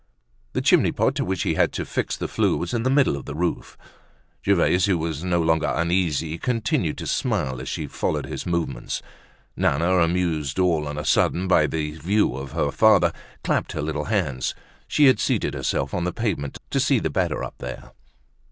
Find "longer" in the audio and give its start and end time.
5.43-5.71